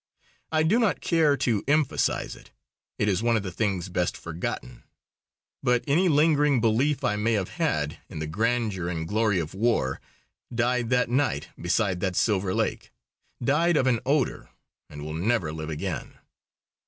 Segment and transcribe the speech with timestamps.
[0.51, 2.49] I do not care to emphasize it.
[2.97, 4.81] It is one of the things best forgotten.
[5.61, 10.01] But any lingering belief I may have had in the grandeur and glory of war
[10.51, 12.91] died that night beside that silver lake
[13.43, 14.49] died of an odour,
[14.89, 16.17] and will never live again.